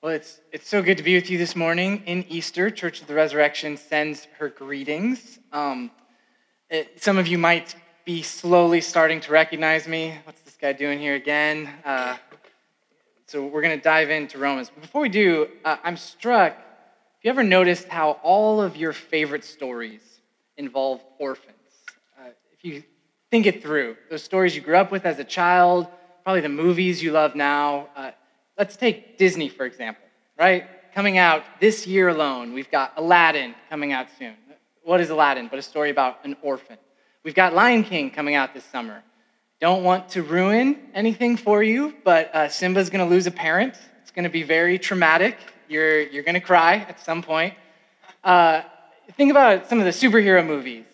[0.00, 2.70] Well, it's, it's so good to be with you this morning in Easter.
[2.70, 5.40] Church of the Resurrection sends her greetings.
[5.50, 5.90] Um,
[6.70, 7.74] it, some of you might
[8.04, 10.14] be slowly starting to recognize me.
[10.22, 11.68] What's this guy doing here again?
[11.84, 12.16] Uh,
[13.26, 14.70] so we're going to dive into Romans.
[14.70, 16.52] Before we do, uh, I'm struck.
[16.52, 16.62] Have
[17.22, 20.20] you ever noticed how all of your favorite stories
[20.56, 21.56] involve orphans?
[22.16, 22.84] Uh, if you
[23.32, 25.88] think it through, those stories you grew up with as a child,
[26.22, 28.12] probably the movies you love now uh,
[28.58, 30.02] let's take Disney, for example,
[30.38, 30.66] right?
[30.92, 34.34] Coming out this year alone, we've got Aladdin coming out soon.
[34.82, 36.76] What is Aladdin but a story about an orphan?
[37.22, 39.02] We've got Lion King coming out this summer.
[39.60, 43.74] Don't want to ruin anything for you, but uh, Simba's to lose a parent.
[44.02, 45.36] It's to be very traumatic.
[45.68, 47.54] You're, you're to cry at some point.
[48.24, 48.62] Uh,
[49.16, 50.84] think about some of the superhero movies.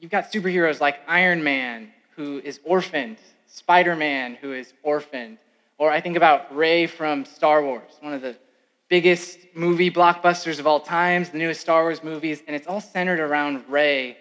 [0.00, 5.38] You've got superheroes like Iron Man, who is orphaned, Spider Man, who is orphaned.
[5.82, 8.36] Or I think about Rey from Star Wars, one of the
[8.88, 13.18] biggest movie blockbusters of all times, the newest Star Wars movies, and it's all centered
[13.18, 14.16] around Rey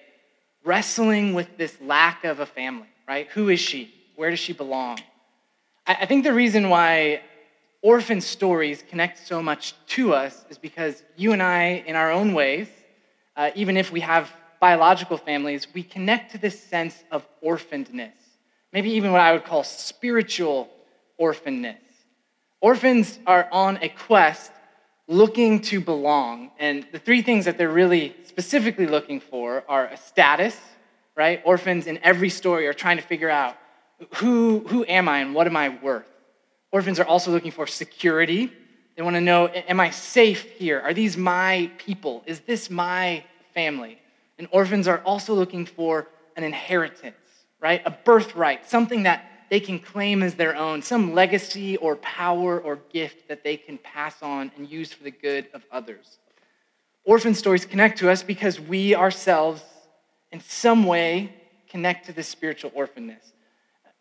[0.66, 3.28] wrestling with this lack of a family, right?
[3.36, 3.94] Who is she?
[4.16, 5.02] Where does she belong?
[5.86, 7.22] I think the reason why
[7.84, 12.34] orphan stories connect so much to us is because you and I, in our own
[12.34, 12.70] ways,
[13.36, 18.18] uh, even if we have biological families, we connect to this sense of orphanedness.
[18.74, 20.68] Maybe even what I would call spiritual
[21.22, 21.78] orphanness.
[22.60, 24.52] Orphans are on a quest
[25.08, 26.52] looking to belong.
[26.60, 30.58] And the three things that they're really specifically looking for are a status,
[31.16, 31.42] right?
[31.46, 33.58] Orphans in every story are trying to figure out
[34.16, 36.08] who, who am I and what am I worth?
[36.72, 38.52] Orphans are also looking for security.
[38.96, 40.80] They want to know, am I safe here?
[40.80, 42.24] Are these my people?
[42.26, 44.00] Is this my family?
[44.40, 47.16] And orphans are also looking for an inheritance,
[47.60, 47.82] right?
[47.86, 52.78] A birthright, something that they can claim as their own, some legacy or power or
[52.94, 56.20] gift that they can pass on and use for the good of others.
[57.04, 59.62] Orphan stories connect to us because we ourselves,
[60.32, 61.36] in some way,
[61.70, 63.34] connect to this spiritual orphanness.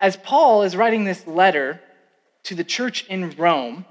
[0.01, 1.81] As Paul is writing this letter
[2.45, 3.85] to the church in Rome,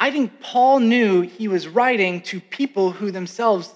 [0.00, 3.72] I think Paul knew he was writing to people who themselves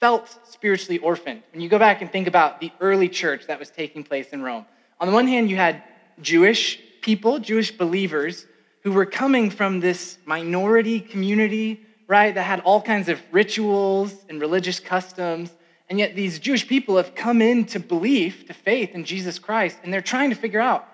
[0.00, 1.42] felt spiritually orphaned.
[1.52, 4.40] When you go back and think about the early church that was taking place in
[4.40, 4.64] Rome,
[4.98, 5.82] on the one hand, you had
[6.20, 8.46] Jewish people, Jewish believers,
[8.82, 14.40] who were coming from this minority community, right, that had all kinds of rituals and
[14.40, 15.50] religious customs.
[15.88, 19.92] And yet these Jewish people have come into belief, to faith in Jesus Christ, and
[19.92, 20.86] they're trying to figure out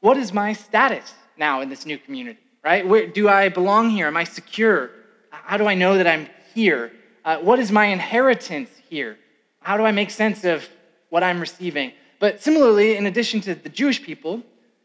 [0.00, 2.86] what is my status now in this new community, right?
[2.86, 4.06] Where do I belong here?
[4.06, 4.90] Am I secure?
[5.30, 6.92] How do I know that I'm here?
[7.24, 9.18] Uh, what is my inheritance here?
[9.60, 10.68] How do I make sense of
[11.10, 11.92] what I'm receiving?
[12.20, 14.42] But similarly, in addition to the Jewish people,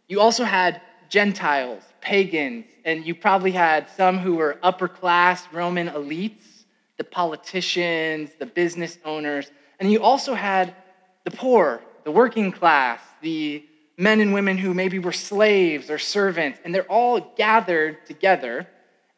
[0.07, 5.89] you also had Gentiles, pagans, and you probably had some who were upper class Roman
[5.89, 6.65] elites,
[6.97, 10.75] the politicians, the business owners, and you also had
[11.23, 13.63] the poor, the working class, the
[13.97, 18.67] men and women who maybe were slaves or servants, and they're all gathered together,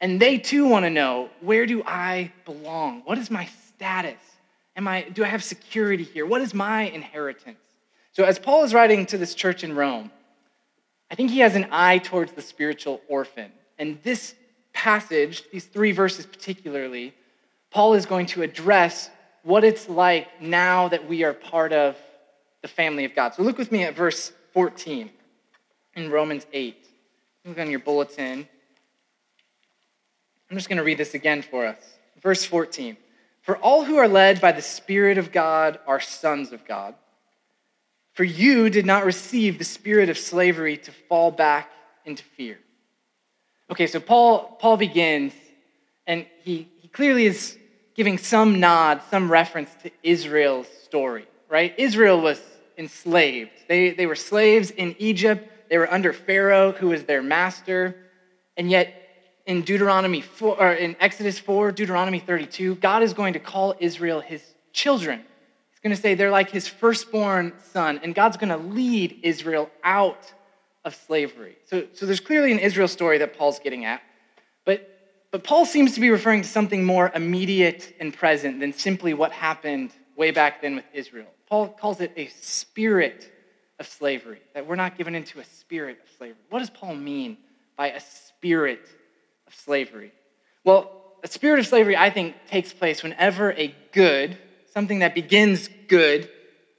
[0.02, 3.02] and they too want to know where do I belong?
[3.06, 4.20] What is my status?
[4.76, 6.26] Am I, do I have security here?
[6.26, 7.58] What is my inheritance?
[8.12, 10.12] So, as Paul is writing to this church in Rome,
[11.12, 13.52] I think he has an eye towards the spiritual orphan.
[13.78, 14.36] And this
[14.74, 17.14] passage, these three verses particularly,
[17.72, 19.10] Paul is going to address
[19.44, 21.96] what it's like now that we are part of
[22.62, 23.36] the family of God.
[23.36, 25.10] So look with me at verse 14
[25.96, 26.76] in Romans 8.
[27.46, 28.48] Look on your bulletin.
[30.50, 31.78] I'm just going to read this again for us.
[32.22, 32.98] Verse 14.
[33.42, 36.96] For all who are led by the Spirit of God are sons of God.
[38.16, 41.70] For you did not receive the spirit of slavery to fall back
[42.06, 42.58] into fear.
[43.70, 45.34] Okay, so Paul, Paul begins,
[46.08, 47.58] and he, he clearly is
[47.94, 51.76] giving some nod, some reference to Israel's story, right?
[51.78, 52.42] Israel was
[52.78, 53.52] enslaved.
[53.68, 55.70] They, they were slaves in Egypt.
[55.70, 57.98] They were under Pharaoh, who was their master.
[58.56, 58.94] And yet,
[59.46, 64.22] in Deuteronomy 4, or in Exodus 4, Deuteronomy 32, God is going to call Israel
[64.22, 64.42] his
[64.72, 65.26] children
[65.86, 70.34] going to say they're like his firstborn son, and God's going to lead Israel out
[70.84, 71.58] of slavery.
[71.68, 74.02] So, so there's clearly an Israel story that Paul's getting at.
[74.66, 74.90] But,
[75.30, 79.32] but Paul seems to be referring to something more immediate and present than simply what
[79.32, 81.28] happened way back then with Israel.
[81.48, 83.32] Paul calls it a spirit
[83.80, 86.42] of slavery, that we're not given into a spirit of slavery.
[86.50, 87.38] What does Paul mean
[87.78, 88.88] by a spirit
[89.46, 90.14] of slavery?
[90.64, 94.36] Well, a spirit of slavery, I think, takes place whenever a good,
[94.74, 96.30] something that begins good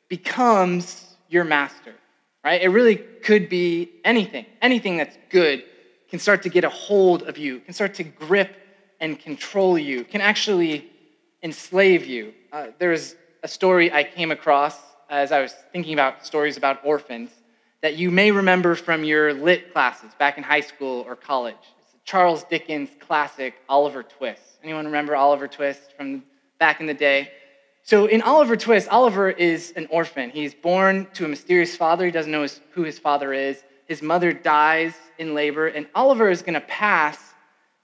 [0.09, 1.95] becomes your master,
[2.45, 2.63] right?
[2.63, 4.47] It really could be anything.
[4.63, 5.65] Anything that's good
[6.09, 8.57] can start to get a hold of you, can start to grip
[9.01, 10.89] and control you, can actually
[11.43, 12.33] enslave you.
[12.53, 14.79] Uh, there's a story I came across
[15.11, 17.31] as I was thinking about stories about orphans
[17.83, 21.55] that you may remember from your lit classes back in high school or college.
[21.81, 24.59] It's Charles Dickens' classic Oliver Twist.
[24.63, 26.25] Anyone remember Oliver Twist from
[26.59, 27.31] back in the day?
[27.87, 30.31] So in Oliver Twist, Oliver is an orphan.
[30.31, 32.05] He's born to a mysterious father.
[32.05, 33.63] He doesn't know his, who his father is.
[33.87, 37.17] His mother dies in labor, and Oliver is going to pass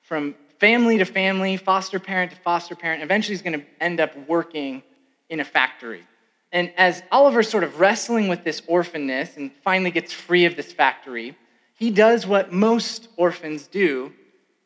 [0.01, 3.01] from family to family, foster parent to foster parent.
[3.05, 4.83] Eventually, he's going to end up working
[5.29, 6.03] in a factory.
[6.51, 10.73] And as Oliver's sort of wrestling with this orphanness and finally gets free of this
[10.73, 11.39] factory,
[11.75, 14.13] he does what most orphans do.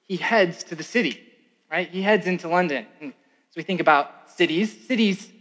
[0.08, 1.20] He heads to the city,
[1.70, 1.90] right?
[1.90, 2.86] He heads into London.
[3.02, 3.12] And
[3.56, 5.32] as we think about cities, cities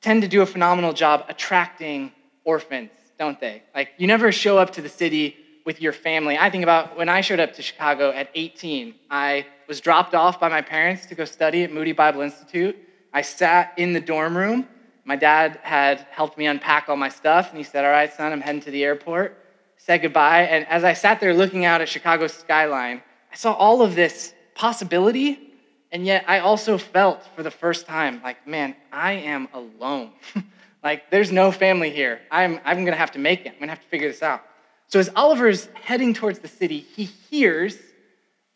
[0.00, 2.10] tend to do a phenomenal job attracting
[2.44, 3.62] orphans, don't they?
[3.74, 6.36] Like, you never show up to the city with your family.
[6.36, 10.40] I think about when I showed up to Chicago at 18, I was dropped off
[10.40, 12.76] by my parents to go study at Moody Bible Institute.
[13.12, 14.66] I sat in the dorm room
[15.10, 18.30] my dad had helped me unpack all my stuff, and he said, All right, son,
[18.30, 19.36] I'm heading to the airport.
[19.76, 20.42] Said goodbye.
[20.42, 23.02] And as I sat there looking out at Chicago's skyline,
[23.32, 25.49] I saw all of this possibility,
[25.92, 30.12] and yet I also felt for the first time like, man, I am alone.
[30.84, 32.20] like, there's no family here.
[32.30, 33.48] I'm, I'm going to have to make it.
[33.48, 34.42] I'm going to have to figure this out.
[34.86, 37.78] So, as Oliver's heading towards the city, he hears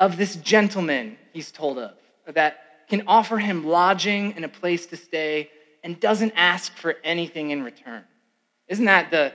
[0.01, 1.93] of this gentleman he's told of
[2.33, 5.51] that can offer him lodging and a place to stay
[5.83, 8.03] and doesn't ask for anything in return.
[8.69, 9.33] Isn't that the,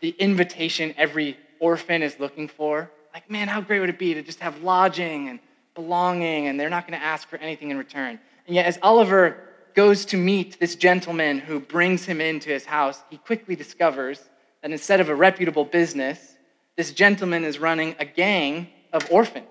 [0.00, 2.90] the invitation every orphan is looking for?
[3.12, 5.40] Like, man, how great would it be to just have lodging and
[5.74, 8.18] belonging, and they're not going to ask for anything in return.
[8.46, 9.36] And yet, as Oliver
[9.74, 14.28] goes to meet this gentleman who brings him into his house, he quickly discovers
[14.62, 16.36] that instead of a reputable business,
[16.76, 19.46] this gentleman is running a gang of orphans.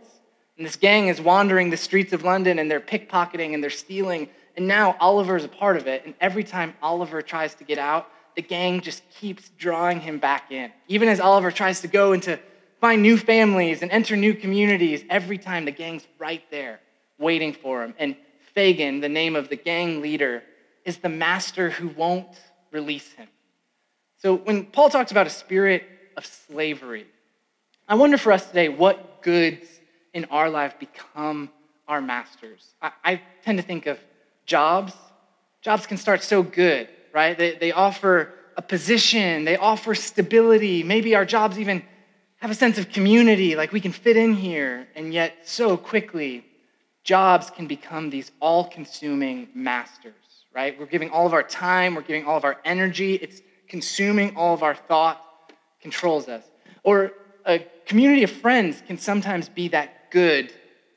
[0.58, 4.28] And this gang is wandering the streets of London and they're pickpocketing and they're stealing
[4.60, 6.06] and now Oliver is a part of it.
[6.06, 10.52] And every time Oliver tries to get out, the gang just keeps drawing him back
[10.52, 10.70] in.
[10.90, 12.38] Even as Oliver tries to go into
[12.80, 16.80] find new families and enter new communities, every time the gang's right there
[17.18, 17.94] waiting for him.
[18.00, 18.16] And
[18.56, 20.44] Fagin, the name of the gang leader,
[20.86, 22.40] is the master who won't
[22.72, 23.28] release him.
[24.18, 25.84] So when Paul talks about a spirit
[26.18, 27.08] of slavery,
[27.88, 29.66] I wonder for us today what goods
[30.14, 31.50] in our life become
[31.88, 32.74] our masters.
[32.82, 34.00] I, I tend to think of
[34.46, 34.94] jobs.
[35.62, 37.38] Jobs can start so good, right?
[37.38, 40.84] They, they offer a position, they offer stability.
[40.84, 41.84] Maybe our jobs even
[42.40, 44.88] have a sense of community, like we can fit in here.
[44.96, 46.46] And yet, so quickly,
[47.04, 50.14] jobs can become these all consuming masters,
[50.54, 50.80] right?
[50.80, 54.54] We're giving all of our time, we're giving all of our energy, it's consuming all
[54.54, 55.22] of our thought,
[55.82, 56.44] controls us.
[56.84, 57.12] Or
[57.46, 60.54] a community of friends can sometimes be that good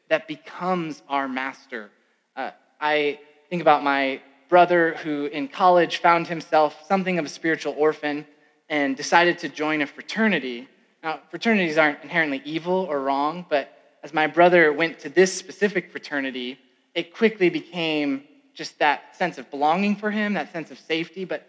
[0.09, 1.91] that becomes our master.
[2.37, 2.51] Uh,
[2.81, 3.19] I
[3.51, 8.27] think about my brother who in college found himself something of a spiritual orphan
[8.69, 10.69] and decided to join a fraternity.
[11.03, 15.91] Now, fraternities aren't inherently evil or wrong, but as my brother went to this specific
[15.91, 16.59] fraternity,
[16.95, 21.25] it quickly became just that sense of belonging for him, that sense of safety.
[21.25, 21.47] But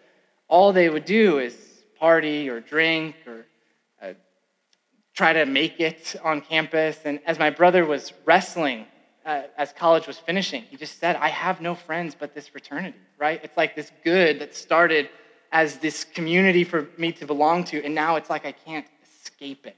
[0.48, 1.56] all they would do is
[2.00, 3.46] party or drink or
[4.02, 4.14] uh,
[5.14, 7.00] try to make it on campus.
[7.06, 8.86] And as my brother was wrestling
[9.26, 10.64] uh, as college was finishing.
[10.64, 13.40] He just said, I have no friends but this fraternity, right?
[13.44, 15.10] It's like this good that started
[15.52, 18.86] as this community for me to belong to, and now it's like I can't
[19.24, 19.78] escape it.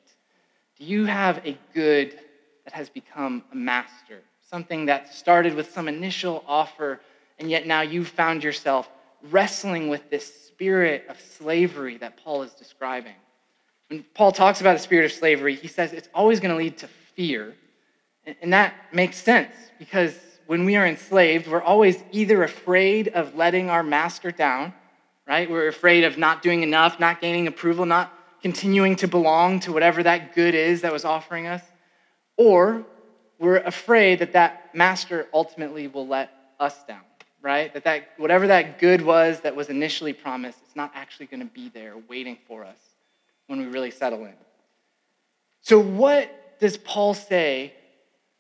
[0.78, 2.20] Do you have a good
[2.66, 4.22] that has become a master?
[4.50, 7.00] Something that started with some initial offer,
[7.40, 8.90] and yet now you've found yourself
[9.30, 13.16] wrestling with this spirit of slavery that Paul is describing.
[13.90, 16.78] When Paul talks about the spirit of slavery, he says it's always going to lead
[16.80, 17.56] to fear
[18.42, 23.70] and that makes sense because when we are enslaved, we're always either afraid of letting
[23.70, 24.74] our master down,
[25.28, 25.50] right?
[25.50, 28.12] We're afraid of not doing enough, not gaining approval, not
[28.46, 31.64] continuing to belong to whatever that good is that was offering us.
[32.38, 32.86] Or
[33.40, 37.02] we're afraid that that master ultimately will let us down,
[37.42, 37.74] right?
[37.74, 41.48] That, that whatever that good was that was initially promised, it's not actually going to
[41.48, 42.78] be there waiting for us
[43.48, 44.36] when we really settle in.
[45.62, 47.74] So, what does Paul say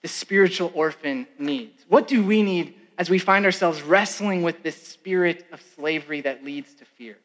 [0.03, 1.83] the spiritual orphan needs?
[1.87, 6.45] What do we need as we find ourselves wrestling with this spirit of slavery that
[6.45, 7.17] leads to fear?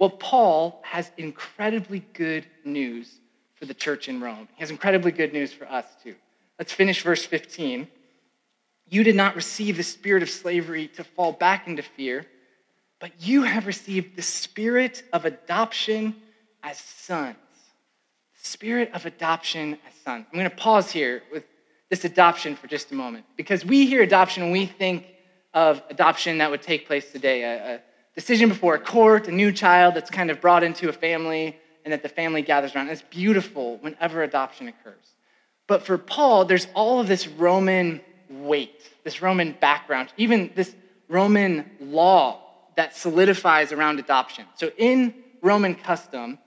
[0.00, 3.20] Well, Paul has incredibly good news
[3.54, 4.48] for the church in Rome.
[4.56, 6.14] He has incredibly good news for us too.
[6.58, 7.86] Let's finish verse 15.
[8.88, 12.24] You did not receive the spirit of slavery to fall back into fear,
[12.98, 16.16] but you have received the spirit of adoption
[16.62, 17.36] as sons.
[18.42, 20.24] Spirit of adoption as sons.
[20.32, 21.44] I'm going to pause here with
[21.90, 23.26] this adoption for just a moment.
[23.36, 25.04] Because we hear adoption we think
[25.52, 27.80] of adoption that would take place today a, a
[28.14, 31.92] decision before a court, a new child that's kind of brought into a family, and
[31.92, 32.88] that the family gathers around.
[32.88, 35.14] It's beautiful whenever adoption occurs.
[35.66, 40.74] But for Paul, there's all of this Roman weight, this Roman background, even this
[41.08, 42.42] Roman law
[42.76, 44.46] that solidifies around adoption.
[44.56, 46.38] So in Roman custom,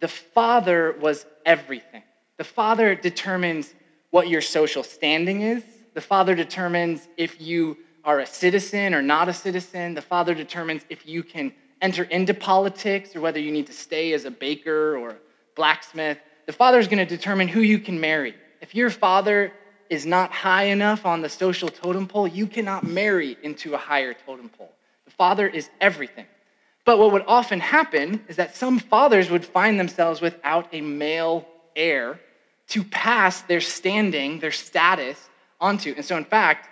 [0.00, 2.02] the father was everything.
[2.36, 3.74] The father determines
[4.10, 5.64] what your social standing is.
[5.94, 9.92] The father determines if you are a citizen or not a citizen.
[9.92, 14.12] The father determines if you can enter into politics or whether you need to stay
[14.14, 15.16] as a baker or
[15.56, 16.18] blacksmith.
[16.46, 18.34] The father is going to determine who you can marry.
[18.60, 19.52] If your father
[19.90, 24.14] is not high enough on the social totem pole, you cannot marry into a higher
[24.14, 24.72] totem pole.
[25.04, 26.26] The father is everything.
[26.84, 31.44] But what would often happen is that some fathers would find themselves without a male
[31.74, 32.20] heir
[32.68, 35.28] to pass their standing, their status
[35.60, 35.92] onto.
[35.96, 36.68] And so, in fact,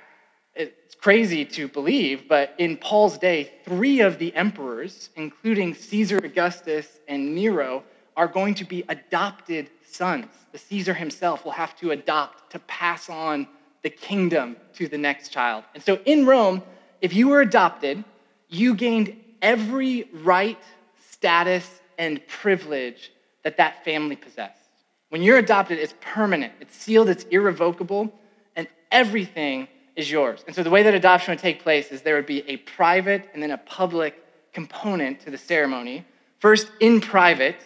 [1.05, 7.35] crazy to believe, but in Paul's day, three of the emperors, including Caesar Augustus and
[7.35, 7.85] Nero,
[8.17, 10.25] are going to be adopted sons.
[10.53, 13.47] The Caesar himself will have to adopt to pass on
[13.83, 15.65] the kingdom to the next child.
[15.75, 16.63] And so in Rome,
[17.03, 18.03] if you were adopted,
[18.49, 20.63] you gained every right,
[21.11, 24.71] status, and privilege that that family possessed.
[25.11, 28.11] When you're adopted, it's permanent, it's sealed, it's irrevocable,
[28.57, 30.45] and everything is yours.
[30.47, 33.29] And so the way that adoption would take place is there would be a private
[33.33, 34.23] and then a public
[34.53, 36.05] component to the ceremony.
[36.39, 37.57] First, in private,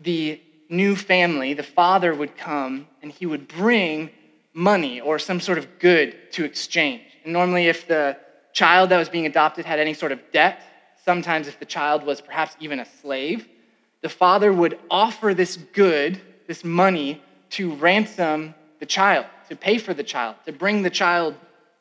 [0.00, 4.10] the new family, the father would come and he would bring
[4.52, 7.02] money or some sort of good to exchange.
[7.24, 8.16] And normally, if the
[8.52, 10.62] child that was being adopted had any sort of debt,
[11.04, 13.48] sometimes if the child was perhaps even a slave,
[14.02, 19.94] the father would offer this good, this money, to ransom the child, to pay for
[19.94, 21.34] the child, to bring the child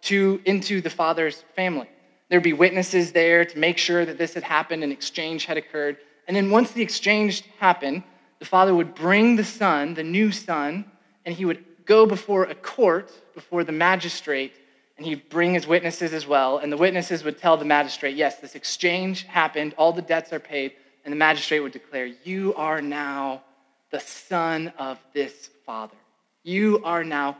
[0.03, 1.89] to, into the father's family.
[2.29, 5.97] There'd be witnesses there to make sure that this had happened and exchange had occurred.
[6.27, 8.03] And then once the exchange happened,
[8.39, 10.85] the father would bring the son, the new son,
[11.25, 14.53] and he would go before a court, before the magistrate,
[14.97, 16.57] and he'd bring his witnesses as well.
[16.57, 20.39] And the witnesses would tell the magistrate, yes, this exchange happened, all the debts are
[20.39, 20.73] paid.
[21.05, 23.43] And the magistrate would declare, You are now
[23.91, 25.95] the son of this father.
[26.43, 27.37] You are now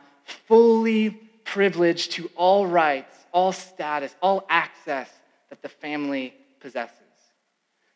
[0.47, 5.09] fully privileged to all rights, all status, all access
[5.49, 6.93] that the family possesses.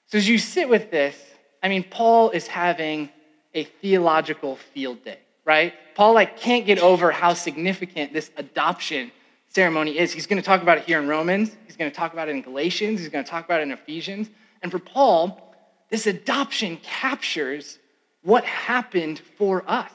[0.08, 1.16] So as you sit with this,
[1.62, 3.10] I mean, Paul is having
[3.54, 5.74] a theological field day, right?
[5.96, 9.12] Paul like can't get over how significant this adoption
[9.50, 10.12] ceremony is.
[10.12, 11.56] He's going to talk about it here in Romans.
[11.68, 13.02] He's going to talk about it in Galatians.
[13.02, 14.30] He's going to talk about it in Ephesians.
[14.62, 15.54] And for Paul,
[15.90, 17.78] this adoption captures
[18.24, 19.92] what happened for us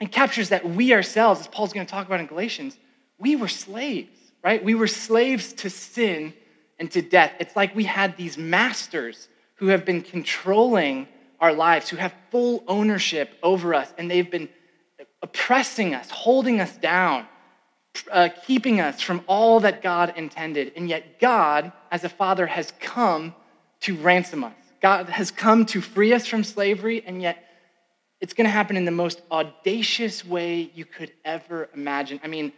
[0.00, 2.76] and captures that we ourselves, as Paul's going to talk about in Galatians,
[3.18, 4.62] we were slaves, right?
[4.62, 6.32] We were slaves to sin
[6.78, 7.32] and to death.
[7.40, 11.08] It's like we had these masters who have been controlling
[11.40, 14.48] our lives, who have full ownership over us, and they've been
[15.22, 17.26] oppressing us, holding us down,
[18.10, 20.72] uh, keeping us from all that God intended.
[20.76, 23.34] And yet, God, as a father, has come
[23.80, 24.54] to ransom us.
[24.80, 27.44] God has come to free us from slavery, and yet
[28.20, 32.20] it's going to happen in the most audacious way you could ever imagine.
[32.22, 32.52] I mean,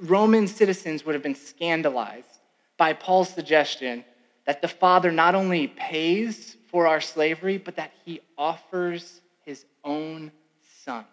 [0.00, 2.40] Roman citizens would have been scandalized
[2.76, 4.04] by Paul's suggestion
[4.46, 10.30] that the Father not only pays for our slavery, but that he offers his own
[10.84, 11.04] Son.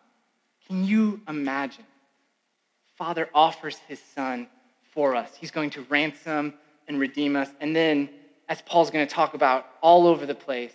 [0.68, 1.86] Can you imagine?
[2.98, 4.48] Father offers his Son
[4.94, 5.36] for us.
[5.36, 6.54] He's going to ransom
[6.88, 7.50] and redeem us.
[7.60, 8.10] And then,
[8.50, 10.74] as Paul's going to talk about all over the place,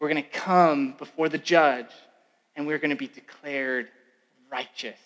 [0.00, 1.90] we're going to come before the judge
[2.56, 3.88] and we're going to be declared
[4.50, 4.98] righteous,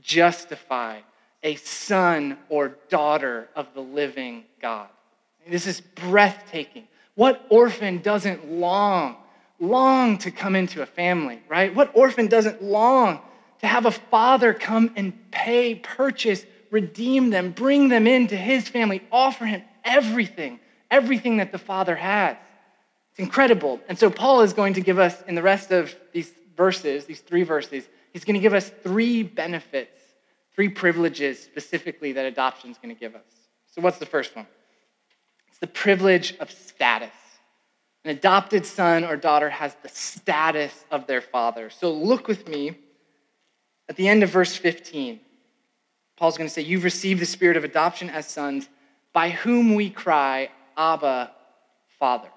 [0.00, 1.04] justified,
[1.42, 4.88] a son or daughter of the living God.
[5.48, 6.86] This is breathtaking.
[7.14, 9.16] What orphan doesn't long,
[9.58, 11.74] long to come into a family, right?
[11.74, 13.20] What orphan doesn't long
[13.60, 19.02] to have a father come and pay, purchase, redeem them, bring them into his family,
[19.10, 20.60] offer him everything,
[20.90, 22.36] everything that the father has?
[23.10, 23.80] It's incredible.
[23.88, 26.32] And so Paul is going to give us in the rest of these
[26.64, 30.00] verses, these three verses, he's going to give us three benefits,
[30.54, 33.32] three privileges specifically that adoption is going to give us.
[33.72, 34.46] So, what's the first one?
[35.48, 37.18] It's the privilege of status.
[38.04, 41.68] An adopted son or daughter has the status of their father.
[41.68, 42.78] So, look with me
[43.88, 45.18] at the end of verse 15.
[46.16, 48.68] Paul's going to say, You've received the spirit of adoption as sons,
[49.12, 51.32] by whom we cry, Abba,
[51.98, 52.31] Father.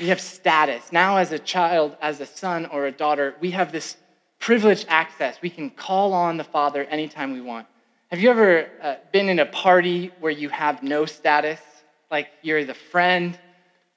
[0.00, 0.90] We have status.
[0.92, 3.96] Now, as a child, as a son or a daughter, we have this
[4.38, 5.40] privileged access.
[5.42, 7.66] We can call on the Father anytime we want.
[8.10, 11.60] Have you ever uh, been in a party where you have no status?
[12.10, 13.38] Like you're the friend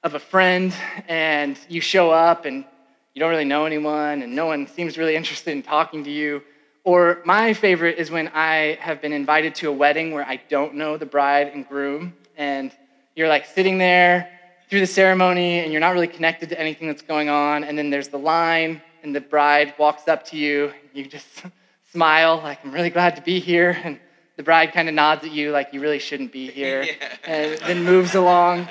[0.02, 0.72] of a friend
[1.08, 2.64] and you show up and
[3.12, 6.42] you don't really know anyone and no one seems really interested in talking to you.
[6.84, 10.76] Or my favorite is when I have been invited to a wedding where I don't
[10.76, 12.70] know the bride and groom and
[13.16, 14.30] you're like sitting there
[14.68, 17.90] through the ceremony and you're not really connected to anything that's going on and then
[17.90, 21.26] there's the line and the bride walks up to you and you just
[21.92, 23.98] smile like i'm really glad to be here and
[24.36, 27.16] the bride kind of nods at you like you really shouldn't be here yeah.
[27.24, 28.68] and then moves along.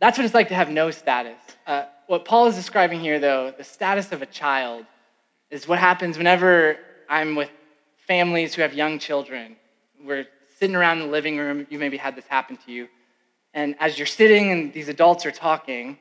[0.00, 1.38] That's what it's like to have no status.
[1.66, 4.84] Uh, what Paul is describing here, though, the status of a child,
[5.50, 6.76] is what happens whenever
[7.08, 7.50] I'm with
[8.08, 9.56] families who have young children.
[10.02, 10.26] We're
[10.58, 11.66] sitting around in the living room.
[11.70, 12.88] You maybe had this happen to you.
[13.54, 15.98] And as you're sitting and these adults are talking,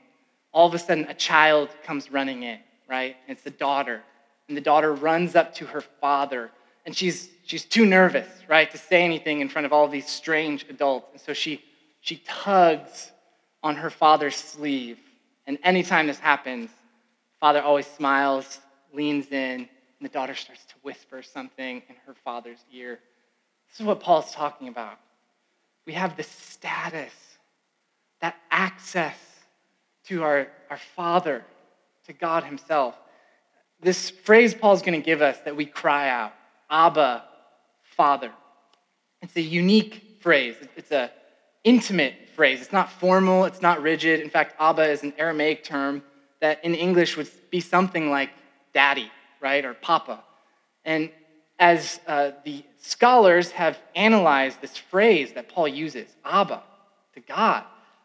[0.53, 3.15] all of a sudden a child comes running in, right?
[3.27, 4.01] It's the daughter.
[4.47, 6.51] And the daughter runs up to her father
[6.85, 10.65] and she's, she's too nervous, right, to say anything in front of all these strange
[10.69, 11.07] adults.
[11.11, 11.63] And so she,
[12.01, 13.11] she tugs
[13.61, 14.97] on her father's sleeve.
[15.45, 16.71] And anytime this happens,
[17.39, 18.59] father always smiles,
[18.93, 19.69] leans in, and
[20.01, 22.99] the daughter starts to whisper something in her father's ear.
[23.69, 24.97] This is what Paul's talking about.
[25.85, 27.13] We have the status,
[28.21, 29.17] that access
[30.05, 31.43] to our, our Father,
[32.05, 32.95] to God Himself.
[33.81, 36.33] This phrase Paul's going to give us that we cry out
[36.69, 37.23] Abba,
[37.83, 38.31] Father.
[39.21, 40.55] It's a unique phrase.
[40.75, 41.09] It's an
[41.63, 42.61] intimate phrase.
[42.61, 44.21] It's not formal, it's not rigid.
[44.21, 46.03] In fact, Abba is an Aramaic term
[46.39, 48.29] that in English would be something like
[48.73, 49.11] daddy,
[49.41, 50.23] right, or papa.
[50.85, 51.11] And
[51.59, 56.63] as uh, the scholars have analyzed this phrase that Paul uses, Abba,
[57.13, 57.63] to God,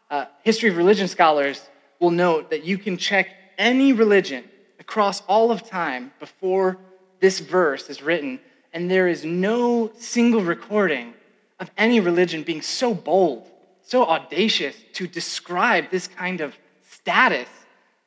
[0.09, 4.43] uh, history of religion scholars will note that you can check any religion
[4.79, 6.77] across all of time before
[7.19, 8.39] this verse is written
[8.73, 11.13] and there is no single recording
[11.59, 13.49] of any religion being so bold,
[13.81, 16.55] so audacious to describe this kind of
[16.87, 17.47] status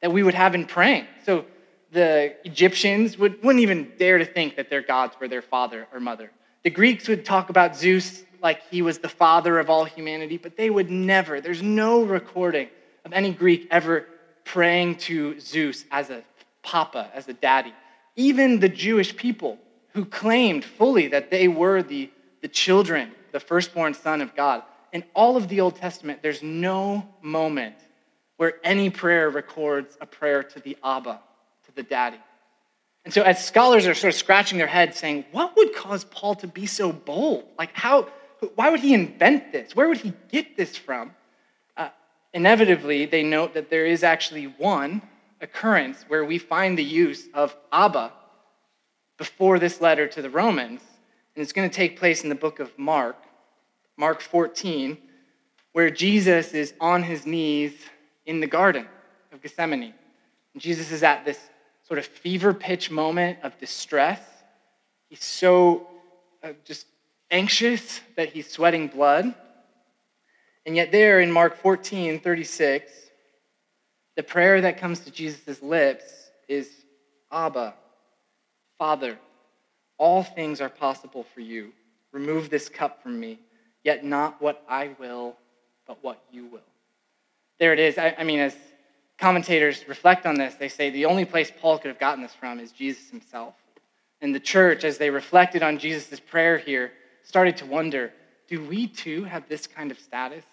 [0.00, 1.06] that we would have in praying.
[1.26, 1.44] So
[1.90, 5.98] the Egyptians would, wouldn't even dare to think that their gods were their father or
[5.98, 6.30] mother.
[6.62, 10.56] The Greeks would talk about Zeus like he was the father of all humanity, but
[10.56, 12.68] they would never, there's no recording
[13.04, 14.06] of any Greek ever
[14.44, 16.22] praying to Zeus as a
[16.62, 17.72] papa, as a daddy.
[18.16, 19.58] Even the Jewish people
[19.92, 22.10] who claimed fully that they were the,
[22.42, 24.62] the children, the firstborn son of God.
[24.92, 27.76] In all of the Old Testament, there's no moment
[28.36, 31.20] where any prayer records a prayer to the Abba,
[31.66, 32.18] to the daddy.
[33.04, 36.34] And so, as scholars are sort of scratching their heads saying, what would cause Paul
[36.36, 37.44] to be so bold?
[37.58, 38.08] Like, how,
[38.54, 39.76] why would he invent this?
[39.76, 41.12] Where would he get this from?
[41.76, 41.90] Uh,
[42.32, 45.02] inevitably, they note that there is actually one
[45.40, 48.12] occurrence where we find the use of Abba
[49.16, 50.80] before this letter to the Romans.
[51.34, 53.16] And it's going to take place in the book of Mark,
[53.96, 54.96] Mark 14,
[55.72, 57.72] where Jesus is on his knees
[58.26, 58.86] in the Garden
[59.32, 59.94] of Gethsemane.
[60.54, 61.38] And Jesus is at this
[61.86, 64.20] sort of fever pitch moment of distress.
[65.08, 65.88] He's so
[66.42, 66.86] uh, just
[67.30, 69.34] anxious that he's sweating blood.
[70.66, 72.92] And yet, there in Mark 14 36,
[74.16, 76.04] the prayer that comes to Jesus' lips
[76.48, 76.68] is
[77.32, 77.74] Abba,
[78.78, 79.18] Father,
[79.98, 81.72] all things are possible for you.
[82.12, 83.38] Remove this cup from me,
[83.84, 85.36] yet not what I will,
[85.86, 86.60] but what you will.
[87.58, 87.98] There it is.
[87.98, 88.56] I, I mean, as
[89.18, 92.58] commentators reflect on this, they say the only place Paul could have gotten this from
[92.58, 93.54] is Jesus himself.
[94.20, 96.92] And the church, as they reflected on Jesus' prayer here,
[97.30, 98.12] started to wonder
[98.48, 100.44] do we too have this kind of status?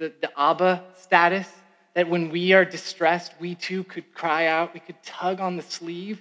[0.00, 1.48] The, the Abba status?
[1.94, 5.62] That when we are distressed, we too could cry out, we could tug on the
[5.62, 6.20] sleeve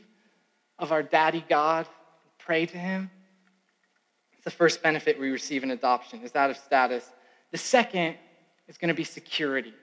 [0.77, 1.87] of our daddy God
[2.37, 3.09] pray to him.
[4.33, 7.09] It's the first benefit we receive in adoption, is that of status.
[7.51, 8.15] The second
[8.67, 9.73] is going to be security,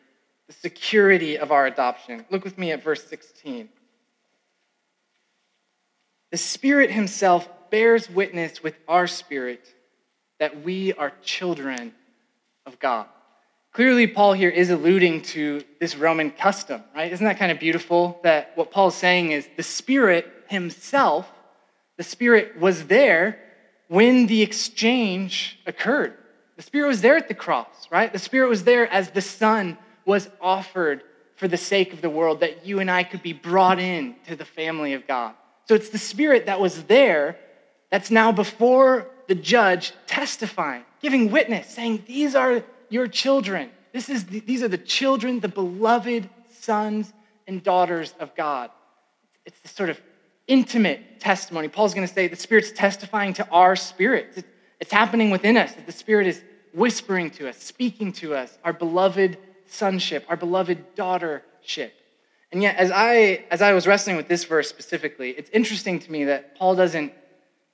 [0.47, 2.25] the security of our adoption.
[2.31, 3.69] Look with me at verse 16.
[6.31, 9.75] The Spirit Himself bears witness with our spirit
[10.41, 11.95] that we are children
[12.67, 13.07] of God.
[13.73, 17.13] Clearly, Paul here is alluding to this Roman custom, right?
[17.13, 18.19] Isn't that kind of beautiful?
[18.25, 21.31] That what Paul's saying is the Spirit himself,
[21.97, 23.39] the Spirit was there
[23.87, 26.15] when the exchange occurred.
[26.57, 28.13] The Spirit was there at the cross, right?
[28.13, 31.03] The Spirit was there as the Son was offered
[31.37, 34.37] for the sake of the world, that you and I could be brought in to
[34.37, 35.35] the family of God.
[35.69, 37.39] So it's the Spirit that was there
[37.91, 43.71] that's now before the judge testifying, giving witness, saying, These are your children.
[43.93, 47.13] This is the, these are the children, the beloved sons
[47.47, 48.71] and daughters of God.
[49.47, 50.01] It's this sort of
[50.49, 51.69] intimate testimony.
[51.69, 54.45] Paul's going to say the Spirit's testifying to our spirit.
[54.81, 56.43] It's happening within us, that the Spirit is
[56.75, 61.93] whispering to us, speaking to us, our beloved sonship, our beloved daughtership.
[62.51, 66.11] And yet, as I, as I was wrestling with this verse specifically, it's interesting to
[66.11, 67.13] me that Paul doesn't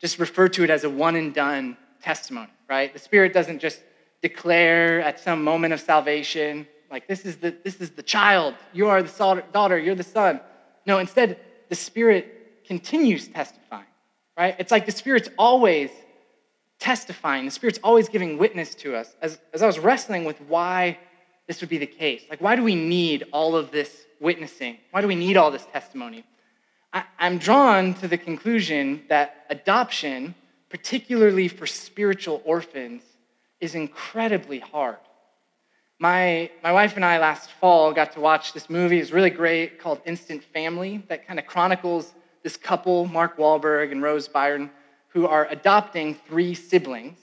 [0.01, 2.93] just refer to it as a one and done testimony, right?
[2.93, 3.83] The Spirit doesn't just
[4.23, 8.89] declare at some moment of salvation, like, this is the, this is the child, you
[8.89, 10.41] are the daughter, you're the son.
[10.87, 13.87] No, instead, the Spirit continues testifying,
[14.37, 14.55] right?
[14.59, 15.91] It's like the Spirit's always
[16.79, 19.17] testifying, the Spirit's always giving witness to us.
[19.23, 20.99] As, as I was wrestling with why
[21.47, 24.79] this would be the case, like, why do we need all of this witnessing?
[24.91, 26.25] Why do we need all this testimony?
[26.92, 30.35] I'm drawn to the conclusion that adoption,
[30.70, 33.03] particularly for spiritual orphans,
[33.61, 34.96] is incredibly hard.
[35.99, 38.99] My, my wife and I last fall got to watch this movie.
[38.99, 44.03] It's really great called Instant Family that kind of chronicles this couple, Mark Wahlberg and
[44.03, 44.70] Rose Byrne,
[45.09, 47.18] who are adopting three siblings.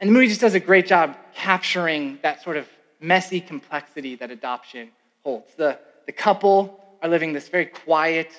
[0.00, 2.66] And the movie just does a great job capturing that sort of
[2.98, 4.88] messy complexity that adoption
[5.22, 5.54] holds.
[5.54, 8.32] The, the couple are living this very quiet,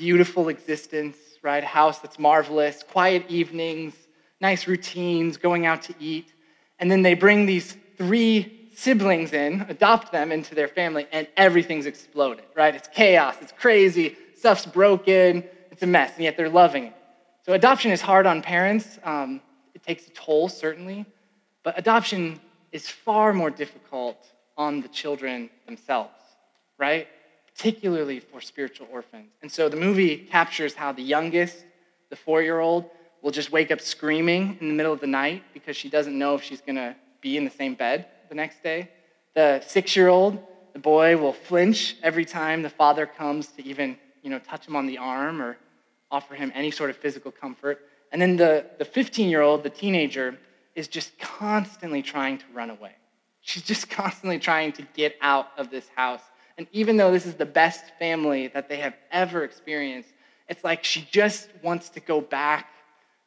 [0.00, 1.62] beautiful existence, right?
[1.62, 3.92] A house that's marvelous, quiet evenings,
[4.40, 6.32] nice routines, going out to eat.
[6.78, 11.84] And then they bring these three siblings in, adopt them into their family, and everything's
[11.84, 12.74] exploded, right?
[12.74, 16.94] It's chaos, it's crazy, stuff's broken, it's a mess, and yet they're loving it.
[17.44, 18.98] So adoption is hard on parents.
[19.04, 19.42] Um,
[19.74, 21.04] it takes a toll, certainly,
[21.62, 22.40] but adoption
[22.72, 26.22] is far more difficult on the children themselves,
[26.78, 27.06] right?
[27.60, 29.28] Particularly for spiritual orphans.
[29.42, 31.64] And so the movie captures how the youngest,
[32.08, 32.88] the four year old,
[33.20, 36.34] will just wake up screaming in the middle of the night because she doesn't know
[36.34, 38.88] if she's going to be in the same bed the next day.
[39.34, 40.42] The six year old,
[40.72, 44.74] the boy, will flinch every time the father comes to even you know, touch him
[44.74, 45.58] on the arm or
[46.10, 47.80] offer him any sort of physical comfort.
[48.10, 50.38] And then the, the 15 year old, the teenager,
[50.74, 52.92] is just constantly trying to run away.
[53.42, 56.22] She's just constantly trying to get out of this house.
[56.58, 60.10] And even though this is the best family that they have ever experienced,
[60.48, 62.68] it's like she just wants to go back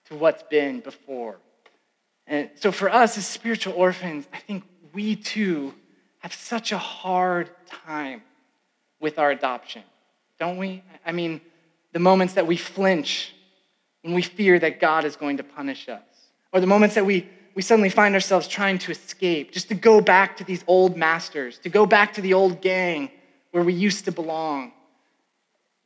[0.06, 1.40] to what's been before.
[2.28, 5.74] And so for us as spiritual orphans, I think we too
[6.20, 8.22] have such a hard time
[9.00, 9.84] with our adoption,
[10.40, 10.84] don't we?
[11.06, 11.42] I mean,
[11.92, 13.34] the moments that we flinch
[14.04, 16.02] when we fear that God is going to punish us,
[16.52, 20.02] or the moments that we, we suddenly find ourselves trying to escape, just to go
[20.02, 23.12] back to these old masters, to go back to the old gang
[23.52, 24.72] where we used to belong.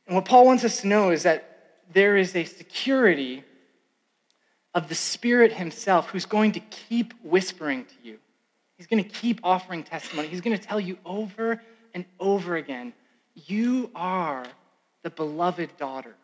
[0.06, 3.44] And what Paul wants us to know is that there is a security
[4.74, 8.18] of the Spirit Himself who's going to keep whispering to you
[8.78, 10.28] He's going to keep offering testimony.
[10.28, 11.60] He's going to tell you over
[11.94, 12.94] and over again
[13.46, 14.44] you are
[15.02, 16.14] the beloved daughter.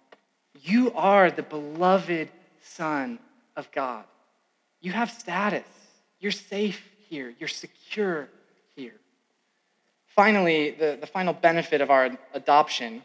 [0.63, 2.29] You are the beloved
[2.63, 3.21] son
[3.57, 4.05] of God.
[4.85, 5.65] You have status.
[6.21, 7.33] You're safe here.
[7.39, 8.29] You're secure
[8.77, 9.01] here.
[10.09, 13.03] Finally, the, the final benefit of our adoption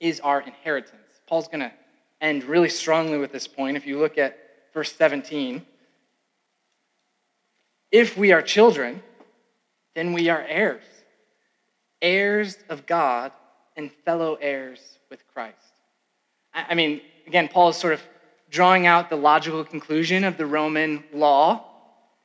[0.00, 1.00] is our inheritance.
[1.26, 1.72] Paul's going to
[2.20, 3.78] end really strongly with this point.
[3.78, 4.38] If you look at
[4.74, 5.64] verse 17,
[7.90, 9.02] if we are children,
[9.94, 10.84] then we are heirs,
[12.02, 13.32] heirs of God
[13.78, 15.56] and fellow heirs with Christ.
[16.52, 18.02] I mean, again, Paul is sort of
[18.52, 21.64] drawing out the logical conclusion of the Roman law.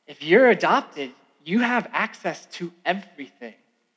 [0.06, 1.10] If you're adopted,
[1.44, 3.54] you have access to everything.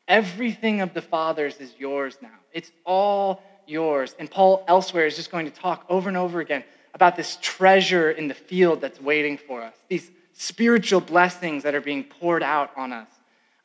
[0.07, 2.39] Everything of the Father's is yours now.
[2.53, 4.15] It's all yours.
[4.17, 6.63] And Paul elsewhere is just going to talk over and over again
[6.93, 9.75] about this treasure in the field that's waiting for us.
[9.89, 13.09] These spiritual blessings that are being poured out on us.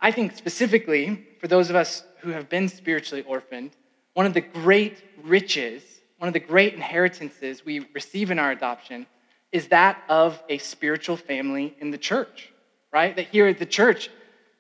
[0.00, 3.70] I think specifically for those of us who have been spiritually orphaned,
[4.14, 5.82] one of the great riches,
[6.18, 9.06] one of the great inheritances we receive in our adoption
[9.52, 12.52] is that of a spiritual family in the church,
[12.92, 13.14] right?
[13.16, 14.10] That here at the church,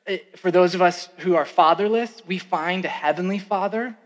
[0.06, 3.96] eh, for those of us who are fatherless, we find a heavenly father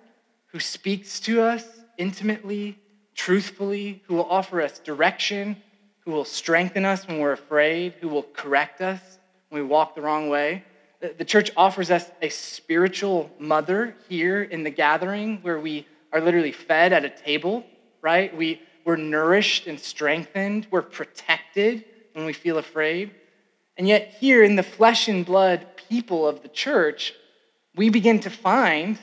[0.47, 1.65] who speaks to us
[1.99, 2.79] intimately,
[3.15, 5.57] truthfully, who will offer us direction,
[6.01, 10.01] who will strengthen us when we're afraid, who will correct us when we walk the
[10.01, 10.65] wrong way.
[11.01, 16.53] The church offers us a spiritual mother here in the gathering where we are literally
[16.53, 17.65] fed at a table,
[18.03, 18.35] right?
[18.37, 20.67] We, we're nourished and strengthened.
[20.71, 23.13] We're protected when we feel afraid.
[23.77, 27.15] And yet, here in the flesh and blood people of the church,
[27.77, 28.99] we begin to find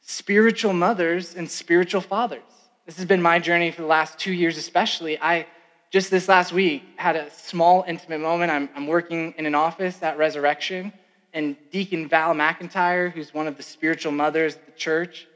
[0.00, 2.42] spiritual mothers and spiritual fathers.
[2.86, 5.18] This has been my journey for the last two years, especially.
[5.20, 5.46] I
[5.92, 10.02] just this last week had a small intimate moment i'm, I'm working in an office
[10.02, 10.90] at resurrection
[11.34, 15.28] and deacon val mcintyre who's one of the spiritual mothers of the church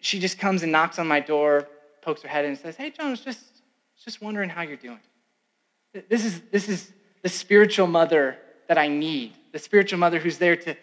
[0.00, 1.66] she just comes and knocks on my door
[2.02, 3.40] pokes her head in and says, Hey, I just,
[4.02, 5.00] just wondering how you're doing.
[6.08, 10.56] This is, this is the spiritual mother that I need, the spiritual mother who's there
[10.56, 10.76] to,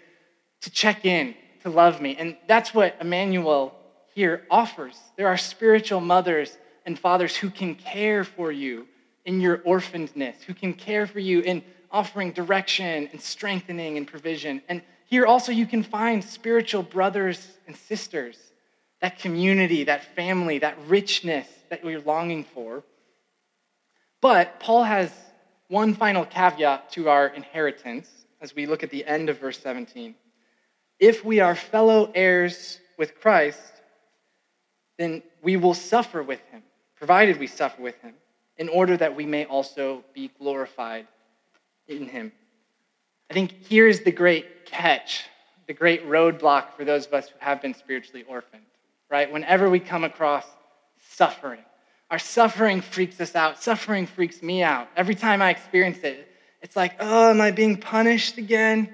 [0.61, 2.15] to check in, to love me.
[2.17, 3.73] And that's what Immanuel
[4.13, 4.97] here offers.
[5.15, 8.87] There are spiritual mothers and fathers who can care for you
[9.25, 14.61] in your orphanedness, who can care for you in offering direction and strengthening and provision.
[14.69, 18.44] And here also you can find spiritual brothers and sisters,
[19.05, 22.83] that community, that family, that richness that we're longing for.
[24.19, 25.11] But Paul has
[25.67, 28.09] one final caveat to our inheritance
[28.41, 30.15] as we look at the end of verse 17.
[30.99, 33.59] If we are fellow heirs with Christ,
[34.97, 36.63] then we will suffer with him,
[36.95, 38.15] provided we suffer with him,
[38.57, 41.05] in order that we may also be glorified
[41.87, 42.31] in him.
[43.29, 45.25] I think here's the great catch,
[45.67, 48.63] the great roadblock for those of us who have been spiritually orphaned,
[49.09, 49.31] right?
[49.31, 50.45] Whenever we come across
[51.09, 51.59] suffering,
[52.11, 53.61] our suffering freaks us out.
[53.61, 54.87] Suffering freaks me out.
[54.95, 56.27] Every time I experience it,
[56.61, 58.89] it's like, oh, am I being punished again?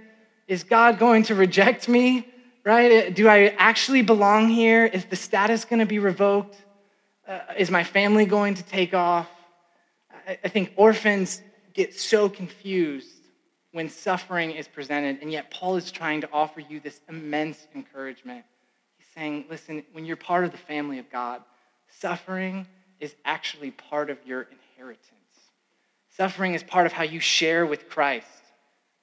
[0.48, 2.28] Is God going to reject me?
[2.64, 3.14] Right?
[3.14, 4.86] Do I actually belong here?
[4.86, 6.56] Is the status going to be revoked?
[7.28, 9.30] Uh, is my family going to take off?
[10.28, 11.42] I, I think orphans
[11.74, 13.08] get so confused
[13.72, 18.44] when suffering is presented, and yet Paul is trying to offer you this immense encouragement.
[19.16, 21.42] Saying, listen, when you're part of the family of God,
[22.00, 22.66] suffering
[23.00, 25.08] is actually part of your inheritance.
[26.16, 28.28] Suffering is part of how you share with Christ.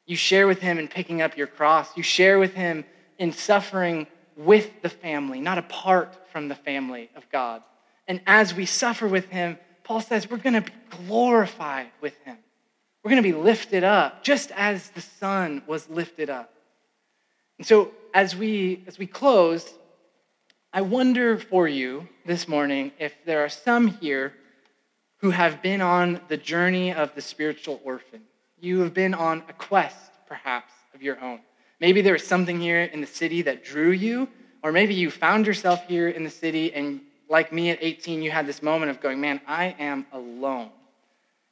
[0.07, 1.97] You share with him in picking up your cross.
[1.97, 2.85] You share with him
[3.19, 7.63] in suffering with the family, not apart from the family of God.
[8.07, 10.73] And as we suffer with him, Paul says we're going to be
[11.07, 12.39] glorified with him.
[13.03, 16.53] We're going to be lifted up, just as the Son was lifted up.
[17.59, 19.75] And so, as we, as we close,
[20.71, 24.35] I wonder for you this morning if there are some here
[25.17, 28.21] who have been on the journey of the spiritual orphan.
[28.61, 31.41] You have been on a quest, perhaps, of your own.
[31.81, 34.29] Maybe there was something here in the city that drew you,
[34.63, 37.01] or maybe you found yourself here in the city and,
[37.31, 40.69] like me at 18, you had this moment of going, Man, I am alone.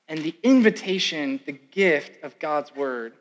[0.09, 3.15] And the invitation, the gift of God's word,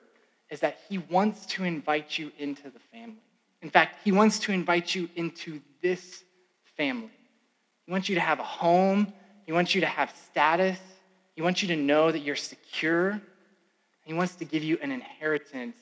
[0.50, 3.24] is that He wants to invite you into the family.
[3.62, 6.24] In fact, He wants to invite you into this
[6.78, 7.12] family.
[7.86, 9.14] He wants you to have a home,
[9.46, 10.80] He wants you to have status,
[11.36, 13.22] He wants you to know that you're secure.
[14.04, 15.78] He wants to give you an inheritance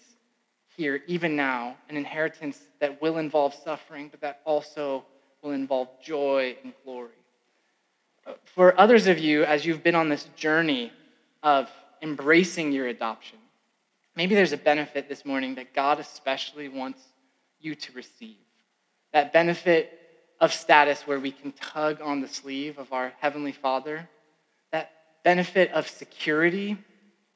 [0.76, 5.06] here, even now, an inheritance that will involve suffering, but that also
[5.42, 7.22] will involve joy and glory.
[8.26, 10.92] Uh, for others of you, as you've been on this journey
[11.44, 11.70] of
[12.02, 13.40] embracing your adoption,
[14.16, 17.02] maybe there's a benefit this morning that God especially wants
[17.60, 18.43] you to receive.
[19.14, 20.00] That benefit
[20.40, 24.10] of status where we can tug on the sleeve of our Heavenly Father.
[24.72, 24.92] That
[25.24, 26.78] benefit of security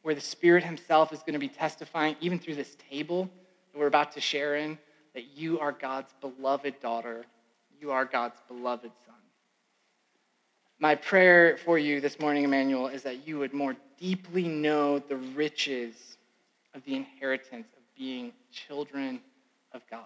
[0.01, 3.29] where the Spirit Himself is going to be testifying, even through this table
[3.71, 4.77] that we're about to share in,
[5.13, 7.25] that you are God's beloved daughter.
[7.79, 9.15] You are God's beloved son.
[10.79, 15.17] My prayer for you this morning, Immanuel, is that you would more deeply know the
[15.17, 16.17] riches
[16.73, 19.19] of the inheritance of being children
[19.71, 20.05] of God.